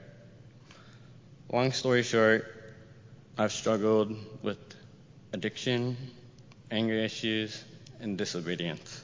Long 1.53 1.73
story 1.73 2.05
short, 2.05 2.47
I've 3.37 3.51
struggled 3.51 4.17
with 4.45 4.59
addiction, 5.33 5.97
anger 6.71 6.95
issues, 6.95 7.65
and 7.99 8.17
disobedience. 8.17 9.03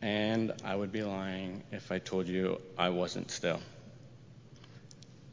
And 0.00 0.52
I 0.64 0.76
would 0.76 0.92
be 0.92 1.02
lying 1.02 1.64
if 1.72 1.90
I 1.90 1.98
told 1.98 2.28
you 2.28 2.60
I 2.78 2.90
wasn't 2.90 3.32
still. 3.32 3.60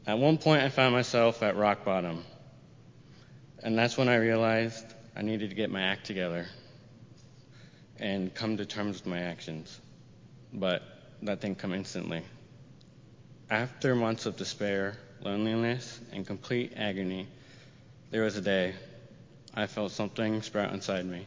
At 0.08 0.18
one 0.18 0.38
point, 0.38 0.64
I 0.64 0.70
found 0.70 0.92
myself 0.92 1.40
at 1.44 1.54
rock 1.54 1.84
bottom. 1.84 2.24
And 3.62 3.78
that's 3.78 3.96
when 3.96 4.08
I 4.08 4.16
realized 4.16 4.86
I 5.14 5.22
needed 5.22 5.50
to 5.50 5.54
get 5.54 5.70
my 5.70 5.82
act 5.82 6.04
together 6.04 6.48
and 8.02 8.34
come 8.34 8.56
to 8.56 8.66
terms 8.66 8.96
with 8.96 9.06
my 9.06 9.20
actions. 9.20 9.80
But 10.52 10.82
that 11.22 11.40
didn't 11.40 11.58
come 11.58 11.72
instantly. 11.72 12.22
After 13.48 13.94
months 13.94 14.26
of 14.26 14.36
despair, 14.36 14.96
loneliness, 15.20 16.00
and 16.12 16.26
complete 16.26 16.72
agony, 16.76 17.28
there 18.10 18.24
was 18.24 18.36
a 18.36 18.40
day 18.40 18.74
I 19.54 19.68
felt 19.68 19.92
something 19.92 20.42
sprout 20.42 20.72
inside 20.72 21.06
me, 21.06 21.26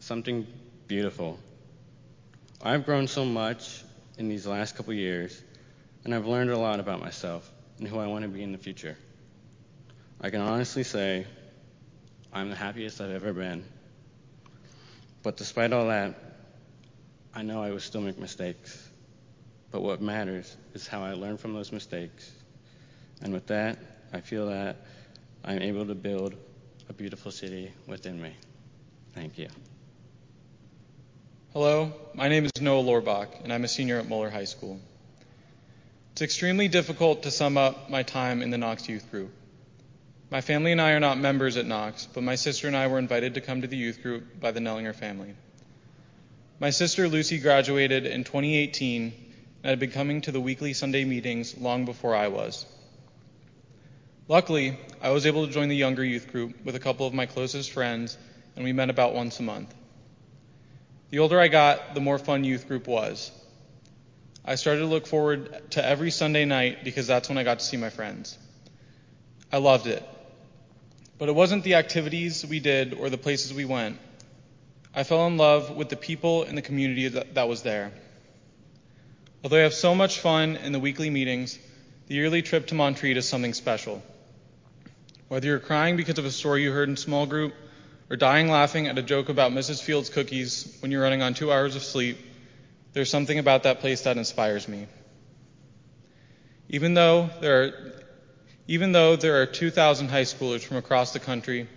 something 0.00 0.46
beautiful. 0.88 1.38
I've 2.62 2.86
grown 2.86 3.08
so 3.08 3.24
much 3.24 3.84
in 4.16 4.28
these 4.28 4.46
last 4.46 4.74
couple 4.74 4.94
years, 4.94 5.42
and 6.04 6.14
I've 6.14 6.26
learned 6.26 6.50
a 6.50 6.58
lot 6.58 6.80
about 6.80 7.00
myself 7.00 7.50
and 7.78 7.86
who 7.86 7.98
I 7.98 8.06
want 8.06 8.22
to 8.22 8.28
be 8.28 8.42
in 8.42 8.52
the 8.52 8.58
future. 8.58 8.96
I 10.22 10.30
can 10.30 10.40
honestly 10.40 10.82
say 10.82 11.26
I'm 12.32 12.48
the 12.48 12.56
happiest 12.56 13.02
I've 13.02 13.10
ever 13.10 13.34
been. 13.34 13.64
But 15.26 15.36
despite 15.36 15.72
all 15.72 15.88
that, 15.88 16.14
I 17.34 17.42
know 17.42 17.60
I 17.60 17.72
will 17.72 17.80
still 17.80 18.00
make 18.00 18.16
mistakes. 18.16 18.80
But 19.72 19.82
what 19.82 20.00
matters 20.00 20.56
is 20.72 20.86
how 20.86 21.02
I 21.02 21.14
learn 21.14 21.36
from 21.36 21.52
those 21.52 21.72
mistakes. 21.72 22.30
And 23.20 23.32
with 23.32 23.48
that, 23.48 23.76
I 24.12 24.20
feel 24.20 24.50
that 24.50 24.76
I'm 25.42 25.60
able 25.62 25.84
to 25.86 25.96
build 25.96 26.36
a 26.88 26.92
beautiful 26.92 27.32
city 27.32 27.72
within 27.88 28.22
me. 28.22 28.36
Thank 29.14 29.36
you. 29.36 29.48
Hello, 31.52 31.92
my 32.14 32.28
name 32.28 32.44
is 32.44 32.52
Noah 32.60 32.84
Lorbach, 32.84 33.42
and 33.42 33.52
I'm 33.52 33.64
a 33.64 33.68
senior 33.68 33.98
at 33.98 34.08
Moeller 34.08 34.30
High 34.30 34.44
School. 34.44 34.78
It's 36.12 36.22
extremely 36.22 36.68
difficult 36.68 37.24
to 37.24 37.32
sum 37.32 37.58
up 37.58 37.90
my 37.90 38.04
time 38.04 38.42
in 38.42 38.50
the 38.50 38.58
Knox 38.58 38.88
Youth 38.88 39.10
Group. 39.10 39.32
My 40.28 40.40
family 40.40 40.72
and 40.72 40.80
I 40.80 40.92
are 40.92 41.00
not 41.00 41.18
members 41.18 41.56
at 41.56 41.66
Knox, 41.66 42.08
but 42.12 42.24
my 42.24 42.34
sister 42.34 42.66
and 42.66 42.76
I 42.76 42.88
were 42.88 42.98
invited 42.98 43.34
to 43.34 43.40
come 43.40 43.62
to 43.62 43.68
the 43.68 43.76
youth 43.76 44.02
group 44.02 44.40
by 44.40 44.50
the 44.50 44.58
Nellinger 44.58 44.94
family. 44.94 45.34
My 46.58 46.70
sister 46.70 47.08
Lucy 47.08 47.38
graduated 47.38 48.06
in 48.06 48.24
2018 48.24 49.12
and 49.62 49.70
had 49.70 49.78
been 49.78 49.92
coming 49.92 50.22
to 50.22 50.32
the 50.32 50.40
weekly 50.40 50.72
Sunday 50.72 51.04
meetings 51.04 51.56
long 51.56 51.84
before 51.84 52.16
I 52.16 52.26
was. 52.26 52.66
Luckily, 54.26 54.76
I 55.00 55.10
was 55.10 55.26
able 55.26 55.46
to 55.46 55.52
join 55.52 55.68
the 55.68 55.76
younger 55.76 56.04
youth 56.04 56.32
group 56.32 56.64
with 56.64 56.74
a 56.74 56.80
couple 56.80 57.06
of 57.06 57.14
my 57.14 57.26
closest 57.26 57.70
friends, 57.70 58.18
and 58.56 58.64
we 58.64 58.72
met 58.72 58.90
about 58.90 59.14
once 59.14 59.38
a 59.38 59.44
month. 59.44 59.72
The 61.10 61.20
older 61.20 61.38
I 61.38 61.46
got, 61.46 61.94
the 61.94 62.00
more 62.00 62.18
fun 62.18 62.42
youth 62.42 62.66
group 62.66 62.88
was. 62.88 63.30
I 64.44 64.56
started 64.56 64.80
to 64.80 64.86
look 64.86 65.06
forward 65.06 65.70
to 65.70 65.84
every 65.84 66.10
Sunday 66.10 66.46
night 66.46 66.82
because 66.82 67.06
that's 67.06 67.28
when 67.28 67.38
I 67.38 67.44
got 67.44 67.60
to 67.60 67.64
see 67.64 67.76
my 67.76 67.90
friends. 67.90 68.36
I 69.52 69.58
loved 69.58 69.86
it. 69.86 70.02
But 71.18 71.28
it 71.28 71.34
wasn't 71.34 71.64
the 71.64 71.74
activities 71.74 72.44
we 72.44 72.60
did 72.60 72.94
or 72.94 73.08
the 73.08 73.18
places 73.18 73.54
we 73.54 73.64
went. 73.64 73.98
I 74.94 75.02
fell 75.02 75.26
in 75.26 75.36
love 75.36 75.70
with 75.70 75.88
the 75.88 75.96
people 75.96 76.44
and 76.44 76.56
the 76.56 76.62
community 76.62 77.08
that, 77.08 77.34
that 77.34 77.48
was 77.48 77.62
there. 77.62 77.92
Although 79.42 79.58
I 79.58 79.62
have 79.62 79.74
so 79.74 79.94
much 79.94 80.20
fun 80.20 80.56
in 80.56 80.72
the 80.72 80.78
weekly 80.78 81.10
meetings, 81.10 81.58
the 82.06 82.14
yearly 82.14 82.42
trip 82.42 82.66
to 82.68 82.74
Montreat 82.74 83.16
is 83.16 83.28
something 83.28 83.54
special. 83.54 84.02
Whether 85.28 85.48
you're 85.48 85.58
crying 85.58 85.96
because 85.96 86.18
of 86.18 86.24
a 86.24 86.30
story 86.30 86.62
you 86.62 86.72
heard 86.72 86.88
in 86.88 86.96
small 86.96 87.26
group 87.26 87.54
or 88.08 88.16
dying 88.16 88.48
laughing 88.48 88.86
at 88.86 88.96
a 88.98 89.02
joke 89.02 89.28
about 89.28 89.52
Mrs. 89.52 89.82
Fields' 89.82 90.08
cookies 90.10 90.76
when 90.80 90.90
you're 90.90 91.02
running 91.02 91.22
on 91.22 91.34
two 91.34 91.52
hours 91.52 91.76
of 91.76 91.82
sleep, 91.82 92.18
there's 92.92 93.10
something 93.10 93.38
about 93.38 93.64
that 93.64 93.80
place 93.80 94.02
that 94.02 94.16
inspires 94.16 94.68
me. 94.68 94.86
Even 96.68 96.94
though 96.94 97.30
there 97.40 97.62
are, 97.62 97.72
even 98.68 98.92
though 98.92 99.16
there 99.16 99.40
are 99.40 99.46
2,000 99.46 100.08
high 100.08 100.22
schoolers 100.22 100.62
from 100.62 100.76
across 100.76 101.12
the 101.12 101.20
country, 101.20 101.68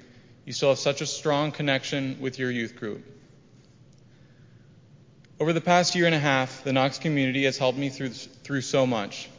you 0.46 0.54
still 0.54 0.70
have 0.70 0.80
such 0.80 1.02
a 1.02 1.06
strong 1.06 1.52
connection 1.52 2.18
with 2.20 2.40
your 2.40 2.50
youth 2.50 2.76
group. 2.76 3.06
Over 5.40 5.54
the 5.54 5.62
past 5.62 5.96
year 5.96 6.06
and 6.06 6.16
a 6.16 6.20
half, 6.20 6.64
the 6.64 6.74
Knox 6.74 6.98
community 6.98 7.46
has 7.46 7.58
helped 7.58 7.78
me 7.78 7.90
through, 7.90 8.10
through 8.10 8.62
so 8.62 8.86
much. 8.86 9.30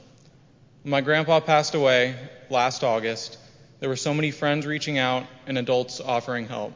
When 0.82 0.92
my 0.92 1.00
grandpa 1.00 1.40
passed 1.40 1.74
away 1.74 2.14
last 2.48 2.84
August, 2.84 3.36
there 3.80 3.88
were 3.88 3.96
so 3.96 4.14
many 4.14 4.30
friends 4.30 4.66
reaching 4.66 4.98
out 4.98 5.26
and 5.46 5.58
adults 5.58 6.00
offering 6.00 6.46
help. 6.46 6.72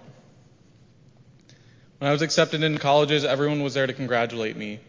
When 1.99 2.09
I 2.09 2.13
was 2.13 2.23
accepted 2.23 2.63
into 2.63 2.81
colleges, 2.81 3.25
everyone 3.25 3.63
was 3.63 3.75
there 3.75 3.87
to 3.87 3.93
congratulate 3.93 4.57
me. 4.57 4.81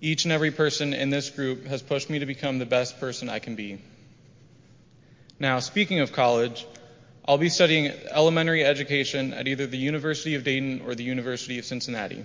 Each 0.00 0.24
and 0.24 0.32
every 0.32 0.50
person 0.50 0.92
in 0.92 1.10
this 1.10 1.30
group 1.30 1.64
has 1.66 1.80
pushed 1.80 2.10
me 2.10 2.18
to 2.18 2.26
become 2.26 2.58
the 2.58 2.66
best 2.66 2.98
person 2.98 3.28
I 3.28 3.38
can 3.38 3.54
be. 3.54 3.80
Now, 5.42 5.58
speaking 5.58 5.98
of 5.98 6.12
college, 6.12 6.64
I'll 7.26 7.36
be 7.36 7.48
studying 7.48 7.90
elementary 8.12 8.64
education 8.64 9.34
at 9.34 9.48
either 9.48 9.66
the 9.66 9.76
University 9.76 10.36
of 10.36 10.44
Dayton 10.44 10.82
or 10.86 10.94
the 10.94 11.02
University 11.02 11.58
of 11.58 11.64
Cincinnati. 11.64 12.24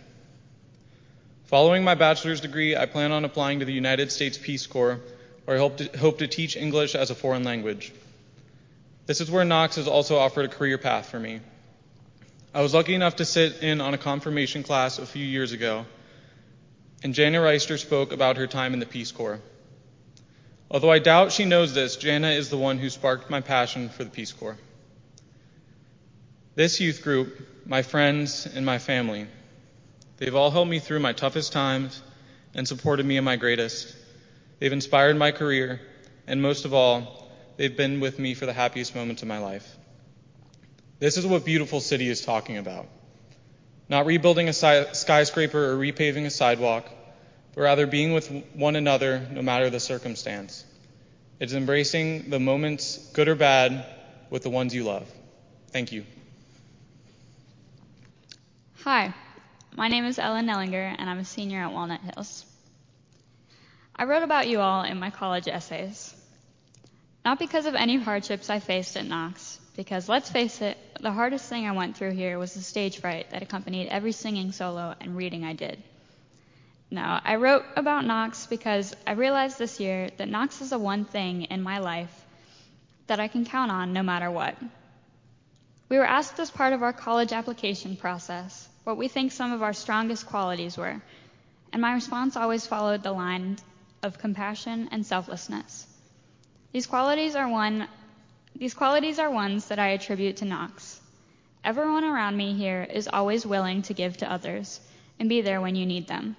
Following 1.45 1.83
my 1.83 1.95
bachelor's 1.95 2.41
degree, 2.41 2.77
I 2.77 2.85
plan 2.85 3.11
on 3.11 3.25
applying 3.25 3.61
to 3.61 3.65
the 3.65 3.73
United 3.73 4.11
States 4.11 4.37
Peace 4.37 4.67
Corps, 4.67 4.99
where 5.45 5.57
I 5.57 5.59
hope 5.59 5.77
to, 5.77 5.97
hope 5.97 6.19
to 6.19 6.27
teach 6.27 6.55
English 6.55 6.93
as 6.93 7.09
a 7.09 7.15
foreign 7.15 7.43
language. 7.43 7.91
This 9.07 9.19
is 9.19 9.31
where 9.31 9.43
Knox 9.43 9.77
has 9.77 9.87
also 9.87 10.17
offered 10.17 10.45
a 10.45 10.49
career 10.49 10.77
path 10.77 11.09
for 11.09 11.19
me. 11.19 11.39
I 12.53 12.61
was 12.61 12.75
lucky 12.75 12.93
enough 12.93 13.15
to 13.15 13.25
sit 13.25 13.63
in 13.63 13.81
on 13.81 13.95
a 13.95 13.97
confirmation 13.97 14.61
class 14.61 14.99
a 14.99 15.07
few 15.07 15.25
years 15.25 15.53
ago 15.53 15.87
and 17.03 17.15
Jana 17.15 17.39
Reister 17.39 17.79
spoke 17.79 18.11
about 18.11 18.37
her 18.37 18.45
time 18.45 18.73
in 18.73 18.79
the 18.79 18.85
Peace 18.85 19.11
Corps. 19.11 19.39
Although 20.69 20.91
I 20.91 20.99
doubt 20.99 21.31
she 21.31 21.45
knows 21.45 21.73
this, 21.73 21.95
Jana 21.95 22.29
is 22.29 22.49
the 22.49 22.57
one 22.57 22.77
who 22.77 22.89
sparked 22.89 23.29
my 23.29 23.39
passion 23.39 23.87
for 23.87 24.03
the 24.03 24.09
Peace 24.09 24.33
Corps. 24.33 24.57
This 26.55 26.81
youth 26.81 27.03
group, 27.03 27.47
my 27.65 27.83
friends, 27.83 28.45
and 28.45 28.65
my 28.65 28.77
family, 28.77 29.27
they've 30.17 30.35
all 30.35 30.51
helped 30.51 30.69
me 30.69 30.79
through 30.79 30.99
my 30.99 31.13
toughest 31.13 31.53
times 31.53 32.01
and 32.53 32.67
supported 32.67 33.05
me 33.05 33.15
in 33.15 33.23
my 33.23 33.37
greatest. 33.37 33.95
They've 34.59 34.73
inspired 34.73 35.17
my 35.17 35.31
career, 35.31 35.79
and 36.25 36.41
most 36.41 36.65
of 36.65 36.73
all, 36.73 37.29
they've 37.55 37.77
been 37.77 38.01
with 38.01 38.19
me 38.19 38.33
for 38.33 38.45
the 38.45 38.53
happiest 38.53 38.93
moments 38.93 39.21
of 39.21 39.27
my 39.29 39.37
life. 39.37 39.77
This 40.99 41.15
is 41.15 41.25
what 41.25 41.45
Beautiful 41.45 41.79
City 41.79 42.09
is 42.09 42.25
talking 42.25 42.57
about. 42.57 42.87
Not 43.87 44.05
rebuilding 44.05 44.49
a 44.49 44.53
skyscraper 44.53 45.71
or 45.71 45.77
repaving 45.77 46.25
a 46.25 46.29
sidewalk, 46.29 46.89
but 47.57 47.63
rather 47.63 47.87
being 47.87 48.13
with 48.13 48.29
one 48.53 48.75
another 48.75 49.27
no 49.31 49.41
matter 49.41 49.71
the 49.71 49.79
circumstance. 49.79 50.63
It's 51.39 51.53
embracing 51.53 52.29
the 52.29 52.39
moments, 52.39 53.09
good 53.13 53.27
or 53.27 53.33
bad, 53.33 53.83
with 54.29 54.43
the 54.43 54.51
ones 54.51 54.75
you 54.75 54.83
love. 54.83 55.11
Thank 55.71 55.91
you. 55.91 56.05
Hi, 58.83 59.11
my 59.75 59.87
name 59.87 60.05
is 60.05 60.19
Ellen 60.19 60.45
Nellinger, 60.45 60.95
and 60.99 61.09
I'm 61.09 61.17
a 61.17 61.25
senior 61.25 61.61
at 61.61 61.73
Walnut 61.73 62.01
Hills. 62.01 62.45
I 63.95 64.03
wrote 64.03 64.21
about 64.21 64.47
you 64.47 64.59
all 64.59 64.83
in 64.83 64.99
my 64.99 65.09
college 65.09 65.47
essays. 65.47 66.13
Not 67.25 67.39
because 67.39 67.65
of 67.65 67.73
any 67.73 67.97
hardships 67.97 68.51
I 68.51 68.59
faced 68.59 68.97
at 68.97 69.05
Knox, 69.07 69.59
because 69.75 70.07
let's 70.07 70.29
face 70.29 70.61
it, 70.61 70.77
the 71.01 71.11
hardest 71.11 71.49
thing 71.49 71.65
I 71.65 71.71
went 71.71 71.97
through 71.97 72.11
here 72.11 72.37
was 72.37 72.53
the 72.53 72.61
stage 72.61 72.99
fright 72.99 73.31
that 73.31 73.41
accompanied 73.41 73.87
every 73.87 74.11
singing 74.11 74.51
solo 74.51 74.93
and 75.01 75.17
reading 75.17 75.43
I 75.43 75.53
did. 75.53 75.81
Now, 76.89 77.21
I 77.23 77.35
wrote 77.35 77.65
about 77.75 78.05
Knox 78.05 78.47
because 78.47 78.95
I 79.05 79.11
realized 79.11 79.57
this 79.57 79.79
year 79.79 80.09
that 80.17 80.29
Knox 80.29 80.61
is 80.61 80.69
the 80.69 80.79
one 80.79 81.03
thing 81.03 81.43
in 81.43 81.61
my 81.61 81.79
life 81.79 82.25
that 83.07 83.19
I 83.19 83.27
can 83.27 83.45
count 83.45 83.71
on 83.71 83.93
no 83.93 84.03
matter 84.03 84.31
what. 84.31 84.55
We 85.89 85.97
were 85.97 86.05
asked 86.05 86.39
as 86.39 86.51
part 86.51 86.73
of 86.73 86.83
our 86.83 86.93
college 86.93 87.33
application 87.33 87.97
process 87.97 88.67
what 88.83 88.97
we 88.97 89.07
think 89.07 89.31
some 89.31 89.51
of 89.51 89.63
our 89.63 89.73
strongest 89.73 90.27
qualities 90.27 90.77
were, 90.77 91.01
and 91.73 91.81
my 91.81 91.93
response 91.93 92.37
always 92.37 92.65
followed 92.65 93.03
the 93.03 93.11
line 93.11 93.57
of 94.01 94.17
compassion 94.17 94.87
and 94.91 95.05
selflessness. 95.05 95.85
These 96.71 96.87
qualities 96.87 97.35
are 97.35 97.49
one 97.49 97.87
these 98.55 98.73
qualities 98.73 99.19
are 99.19 99.29
ones 99.29 99.67
that 99.67 99.77
I 99.77 99.89
attribute 99.89 100.37
to 100.37 100.45
Knox. 100.45 100.99
Everyone 101.63 102.03
around 102.03 102.35
me 102.35 102.53
here 102.53 102.87
is 102.89 103.07
always 103.07 103.45
willing 103.45 103.83
to 103.83 103.93
give 103.93 104.17
to 104.17 104.31
others 104.31 104.79
and 105.19 105.29
be 105.29 105.41
there 105.41 105.61
when 105.61 105.75
you 105.75 105.85
need 105.85 106.07
them. 106.07 106.35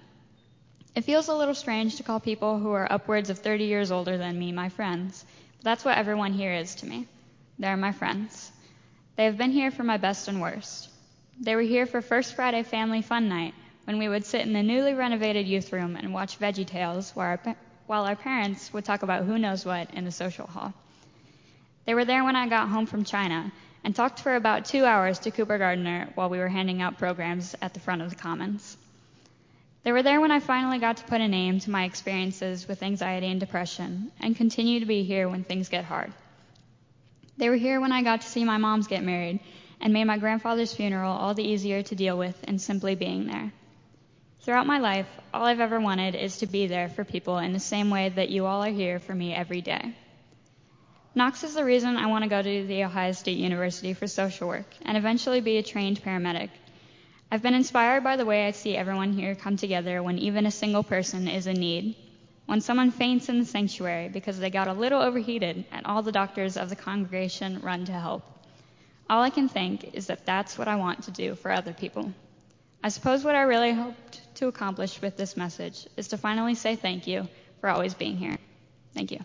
It 0.99 1.05
feels 1.05 1.29
a 1.29 1.35
little 1.37 1.55
strange 1.55 1.95
to 1.95 2.03
call 2.03 2.19
people 2.19 2.59
who 2.59 2.73
are 2.73 2.93
upwards 2.93 3.31
of 3.31 3.39
30 3.39 3.67
years 3.67 3.93
older 3.93 4.19
than 4.19 4.37
me 4.37 4.51
my 4.51 4.69
friends, 4.69 5.25
but 5.59 5.65
that's 5.65 5.85
what 5.85 5.97
everyone 5.97 6.33
here 6.33 6.53
is 6.53 6.75
to 6.75 6.87
me. 6.87 7.07
They're 7.57 7.77
my 7.77 7.93
friends. 7.93 8.51
They 9.15 9.27
have 9.27 9.39
been 9.39 9.53
here 9.53 9.71
for 9.71 9.85
my 9.85 9.99
best 9.99 10.27
and 10.27 10.41
worst. 10.41 10.89
They 11.41 11.55
were 11.55 11.63
here 11.63 11.87
for 11.87 12.03
First 12.03 12.35
Friday 12.35 12.65
Family 12.65 13.01
Fun 13.01 13.29
Night 13.29 13.55
when 13.85 13.99
we 13.99 14.09
would 14.09 14.25
sit 14.25 14.41
in 14.41 14.53
the 14.53 14.63
newly 14.65 14.93
renovated 14.93 15.47
youth 15.47 15.73
room 15.73 15.95
and 15.95 16.13
watch 16.13 16.41
Veggie 16.41 16.67
Tales 16.67 17.13
while 17.15 17.39
our, 17.47 17.57
while 17.87 18.05
our 18.05 18.17
parents 18.17 18.73
would 18.73 18.85
talk 18.85 19.05
about 19.05 19.25
who 19.25 19.39
knows 19.39 19.65
what 19.65 19.95
in 19.95 20.05
the 20.05 20.11
social 20.11 20.49
hall. 20.49 20.75
They 21.87 21.95
were 21.95 22.07
there 22.07 22.25
when 22.25 22.35
I 22.35 22.49
got 22.49 22.71
home 22.71 22.87
from 22.87 23.05
China 23.05 23.53
and 23.85 23.95
talked 23.95 24.19
for 24.19 24.35
about 24.35 24.65
two 24.65 24.85
hours 24.85 25.21
to 25.21 25.31
Cooper 25.31 25.59
Gardner 25.59 26.09
while 26.17 26.29
we 26.29 26.39
were 26.39 26.49
handing 26.49 26.83
out 26.83 26.99
programs 26.99 27.55
at 27.63 27.73
the 27.73 27.79
front 27.79 28.03
of 28.03 28.11
the 28.11 28.17
Commons. 28.17 28.77
They 29.89 29.93
were 29.93 30.03
there 30.03 30.21
when 30.21 30.31
I 30.31 30.41
finally 30.41 30.79
got 30.81 30.99
to 30.99 31.05
put 31.05 31.23
a 31.23 31.29
name 31.29 31.61
to 31.61 31.71
my 31.71 31.85
experiences 31.85 32.69
with 32.69 32.83
anxiety 32.83 33.29
and 33.29 33.41
depression 33.41 34.13
and 34.21 34.37
continue 34.37 34.81
to 34.81 34.85
be 34.85 35.03
here 35.03 35.31
when 35.31 35.45
things 35.45 35.71
get 35.71 35.87
hard. 35.87 36.13
They 37.39 37.49
were 37.49 37.57
here 37.57 37.81
when 37.81 37.91
I 37.91 38.03
got 38.03 38.21
to 38.21 38.29
see 38.29 38.45
my 38.45 38.59
moms 38.59 38.87
get 38.87 39.03
married 39.03 39.41
and 39.81 39.95
made 39.95 40.05
my 40.05 40.19
grandfather's 40.19 40.75
funeral 40.75 41.17
all 41.17 41.33
the 41.33 41.43
easier 41.43 41.83
to 41.85 41.95
deal 41.95 42.19
with 42.19 42.37
in 42.45 42.59
simply 42.59 42.97
being 42.97 43.29
there. 43.29 43.51
Throughout 44.43 44.67
my 44.67 44.79
life, 44.79 45.09
all 45.33 45.47
I've 45.47 45.59
ever 45.59 45.81
wanted 45.81 46.15
is 46.15 46.37
to 46.41 46.47
be 46.47 46.67
there 46.67 46.91
for 46.91 47.03
people 47.03 47.39
in 47.39 47.55
the 47.55 47.59
same 47.59 47.89
way 47.89 48.11
that 48.11 48.29
you 48.29 48.45
all 48.45 48.63
are 48.63 48.71
here 48.71 48.99
for 48.99 49.15
me 49.15 49.33
every 49.33 49.63
day. 49.63 49.97
Knox 51.15 51.45
is 51.45 51.55
the 51.55 51.65
reason 51.65 51.97
I 51.97 52.09
want 52.09 52.25
to 52.25 52.29
go 52.29 52.43
to 52.43 52.67
The 52.67 52.85
Ohio 52.85 53.13
State 53.13 53.39
University 53.39 53.95
for 53.95 54.07
social 54.07 54.49
work 54.49 54.67
and 54.83 54.99
eventually 54.99 55.41
be 55.41 55.57
a 55.57 55.63
trained 55.63 56.03
paramedic 56.03 56.51
I've 57.31 57.43
been 57.43 57.55
inspired 57.55 58.05
by 58.05 58.17
the 58.17 58.25
way 58.25 58.47
I 58.47 58.53
see 58.53 58.75
everyone 58.75 59.13
here 59.13 59.35
come 59.35 59.57
together 59.57 60.03
when 60.03 60.19
even 60.19 60.47
a 60.47 60.51
single 60.51 60.83
person 60.83 61.29
is 61.29 61.47
in 61.47 61.57
need. 61.57 61.95
When 62.47 62.63
someone 62.63 62.91
faints 62.91 63.29
in 63.29 63.39
the 63.39 63.45
sanctuary 63.45 64.09
because 64.09 64.39
they 64.39 64.49
got 64.49 64.69
a 64.69 64.73
little 64.73 65.03
overheated 65.03 65.67
and 65.71 65.85
all 65.85 66.03
the 66.03 66.13
doctors 66.13 66.57
of 66.57 66.71
the 66.71 66.77
congregation 66.77 67.61
run 67.61 67.85
to 67.85 67.93
help. 67.93 68.23
All 69.11 69.23
I 69.23 69.29
can 69.29 69.51
think 69.51 69.95
is 69.95 70.07
that 70.07 70.25
that's 70.25 70.57
what 70.57 70.69
I 70.69 70.77
want 70.77 71.05
to 71.05 71.11
do 71.11 71.35
for 71.35 71.51
other 71.51 71.75
people. 71.75 72.13
I 72.83 72.89
suppose 72.89 73.25
what 73.25 73.35
I 73.35 73.43
really 73.43 73.73
hoped 73.73 74.35
to 74.37 74.49
accomplish 74.49 75.03
with 75.03 75.19
this 75.19 75.37
message 75.37 75.87
is 75.99 76.09
to 76.09 76.17
finally 76.17 76.55
say 76.55 76.77
thank 76.77 77.07
you 77.07 77.29
for 77.61 77.69
always 77.69 77.93
being 77.93 78.17
here. 78.17 78.39
Thank 78.95 79.11
you. 79.11 79.21